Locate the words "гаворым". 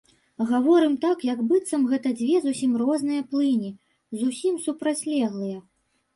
0.51-0.95